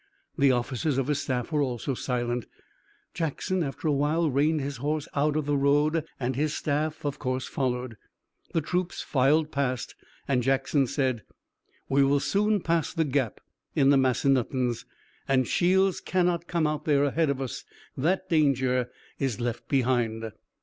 The 0.35 0.51
officers 0.51 0.97
of 0.97 1.05
his 1.05 1.21
staff 1.21 1.51
were 1.51 1.61
also 1.61 1.93
silent. 1.93 2.47
Jackson 3.13 3.61
after 3.61 3.87
a 3.87 3.91
while 3.93 4.31
reined 4.31 4.59
his 4.59 4.77
horse 4.77 5.07
out 5.13 5.35
of 5.35 5.45
the 5.45 5.55
road, 5.55 6.03
and 6.19 6.35
his 6.35 6.55
staff, 6.55 7.05
of 7.05 7.19
course, 7.19 7.47
followed. 7.47 7.97
The 8.51 8.61
troops 8.61 9.03
filed 9.03 9.51
past 9.51 9.93
and 10.27 10.41
Jackson 10.41 10.87
said: 10.87 11.21
"We 11.87 12.03
will 12.03 12.19
soon 12.19 12.61
pass 12.61 12.91
the 12.91 13.05
Gap 13.05 13.41
in 13.75 13.91
the 13.91 13.95
Massanuttons, 13.97 14.85
and 15.27 15.47
Shields 15.47 16.01
cannot 16.01 16.47
come 16.47 16.65
out 16.65 16.85
there 16.85 17.03
ahead 17.03 17.29
of 17.29 17.39
us. 17.39 17.63
That 17.95 18.27
danger 18.27 18.89
is 19.19 19.39
left 19.39 19.67
behind." 19.67 20.31